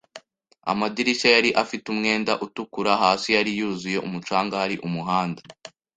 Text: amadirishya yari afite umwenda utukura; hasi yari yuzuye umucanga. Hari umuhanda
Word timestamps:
amadirishya 0.71 1.29
yari 1.35 1.49
afite 1.63 1.85
umwenda 1.93 2.31
utukura; 2.45 2.91
hasi 3.03 3.27
yari 3.37 3.51
yuzuye 3.59 3.97
umucanga. 4.07 4.53
Hari 4.61 4.75
umuhanda 4.87 5.41